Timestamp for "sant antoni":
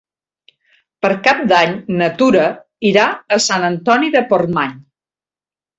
3.51-4.15